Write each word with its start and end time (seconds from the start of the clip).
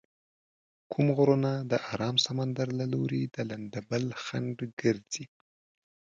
کوم 0.91 1.07
غرونه 1.17 1.51
د 1.71 1.73
ارام 1.91 2.15
سمندر 2.27 2.67
له 2.79 2.85
لوري 2.93 3.23
د 3.25 3.37
لندبل 3.49 4.05
خنډ 4.25 4.57
ګرځي؟ 4.81 5.25